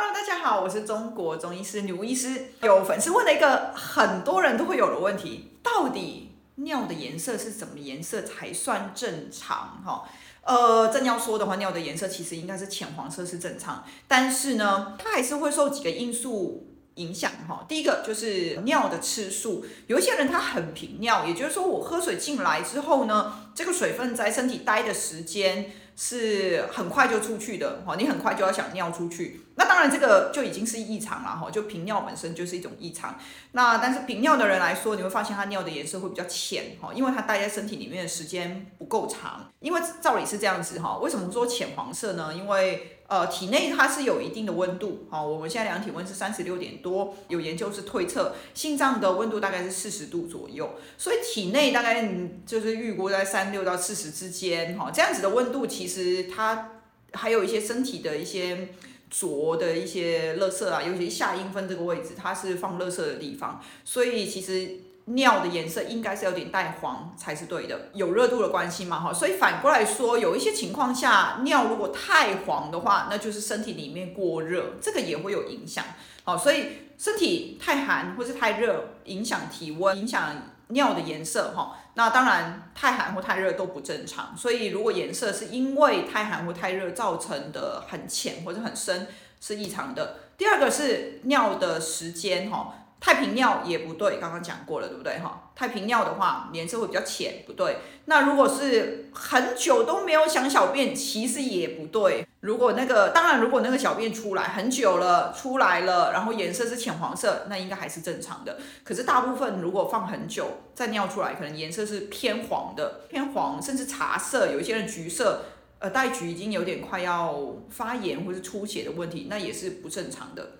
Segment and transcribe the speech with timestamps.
[0.00, 2.52] Hello，大家好，我是中国中医师女巫医师。
[2.62, 9.82] 有粉丝问了一个很多人都会有的问题：到底尿的颜色是什么颜色才算正常？
[9.84, 10.08] 哈，
[10.44, 17.66] 呃，正要说的话，尿的颜色其实应该是浅黄色是正常，但是呢，它还是会受几个因素影响哈。
[17.68, 25.72] 第一个就是尿的次数，有一些人他很频尿，也就是说我喝水进来之后呢，这个水分在身体待的时间。
[26.00, 33.16] 是很快就出去的哈，你很快就要想尿出去，那当然这个就已经是异常了哈，就频尿本身就是一种异常。
[33.52, 39.48] 那但是频尿的人来说，你会发现他尿的颜色会比较浅哈，因为他待在身体里面的时间不够长。
[39.60, 42.34] 因为照理是这样子哈，为什么说浅黄色呢？
[42.34, 52.04] 因为呃，体内它是有一定的温度，好，我们现在量体温是三十六点多，有研究是推测心脏的温度大概是四十度左右，所以体内大概
[52.44, 56.72] 就是预估在三六到四十之间，哈，这样子的温度其实它
[57.12, 58.70] 还有一些身体的一些
[59.10, 64.80] 浊的一些垃圾啊，尤其下阴分这个位置，它是放垃圾的地方，所以其实。
[65.10, 75.82] 尿的颜色应该是有点带黄才是对的，有热度的关系嘛哈，所以反过来说，有一些情况下尿如果太黄的话，那就是身体里面过热，这个也会有影响。
[76.24, 76.66] 好，所以
[76.98, 80.30] 身体太寒或是太热，影响体温，影响
[80.68, 81.76] 尿的颜色哈。
[81.94, 89.06] 那当然太寒或太热都不正常，所以如果颜色是因为太寒或太热造成的很浅或者很深
[89.40, 90.16] 是异常的。
[90.36, 92.74] 第二个是尿的时间哈。
[93.00, 95.50] 太平尿也不对，刚刚讲过了，对不对哈？
[95.54, 97.78] 太平尿的话，颜色会比较浅，不对。
[98.06, 102.26] 那如果是很久都没有想小便，其实也不对。
[102.40, 108.58] 如果那个，当然，如果那个小便出来很久了，出来了，然后颜色是浅黄色，那应该还是正常的。
[108.84, 115.42] 可是大部分如果放很久再尿出来，可能颜色是偏黄的，偏黄甚至茶色，有一些人橘色，
[115.80, 117.36] 呃，带橘已经有点快要
[117.70, 120.50] 发炎或是出血的问题，那也是不正常的。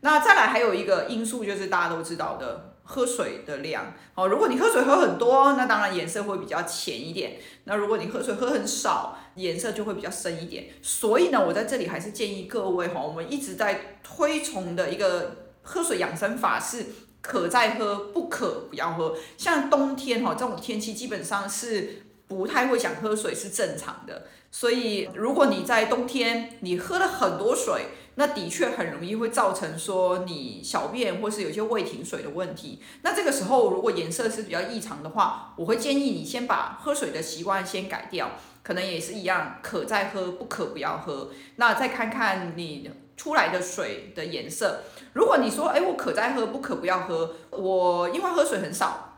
[0.00, 4.28] 那再来还有一个因素就是大家都知道的喝水的量哦。
[4.28, 7.38] 如果你喝水喝很多，那当然颜色会比较浅一点。
[7.64, 10.68] 那如果你喝水喝很少，颜色就会比较深一点。
[10.82, 16.86] 所以呢，我在这里还是建议各位哈，我们一直在推崇的一个喝水养生法是
[17.20, 19.16] 可再喝，不可不要喝。
[19.36, 24.26] 像冬天哈这种天气，基本上是不太会想喝水是正常的。
[24.50, 32.82] 所以如果你在冬天你喝了很多水，那的确很容易会造成说你小便或是有些胃停水的问题。
[33.02, 38.32] 那这个时候如果颜色是比较异常的话，我会建议你先把喝水的习惯先改掉，
[38.64, 41.30] 可能也是一样，可再喝，不可不要喝。
[41.56, 44.80] 那再看看你出来的水的颜色。
[45.12, 49.17] 如果你说，哎，我可再喝，不可不要喝，我因为喝水很少。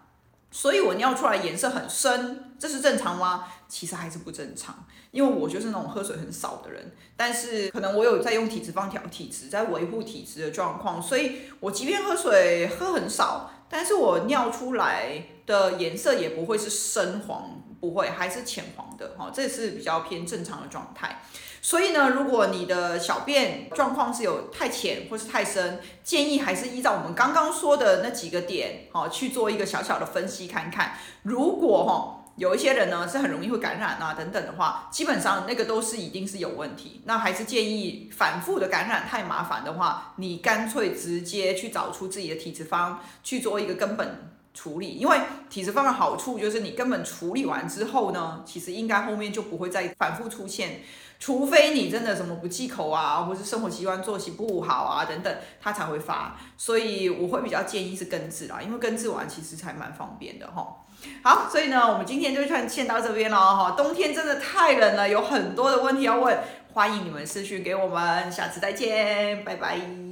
[0.50, 3.46] 所以我尿出来颜色很深，这是正常吗？
[3.68, 21.22] 其实还是不正常，因为我就是那种喝水很少的人，但是可能我有在用体脂肪调体质，在维护体质的状况，所以我即便喝水喝很少，但是我尿出来的颜色也不会是深黄，不会，还是浅黄的，哈，这是比较偏正常的状态。
[21.62, 30.92] 所以呢，如果你的小便状况是有太浅或是太深，建议还是依照我们刚刚说的那几个点，好去做一个小小的分析看看。
[31.22, 37.02] 如果哈有一些人呢是很容易会感染啊等等的话，基本上那个都是一定是有问题。
[37.04, 44.94] 那还是建议反复的感染太麻烦的话，你干脆直接去找出自己的体质方去做一个根本处理。
[44.94, 45.18] 因为
[45.48, 50.80] 体质方的好处就是你根本处理完之后呢，其实应该后面就不会再反复出现。
[51.18, 56.34] 除非你真的什么不忌口啊，或是生活习惯作息不好啊等等，它才会发。
[56.56, 60.76] 所以我会比较建议是根治啦，因为根治完其实才蛮方便的哈。
[61.22, 63.72] 好，所以呢，我们今天就先先到这边了哈。
[63.72, 66.38] 冬天真的太冷了，有很多的问题要问，
[66.72, 70.09] 欢迎你们私讯给我们，下次再见，拜拜。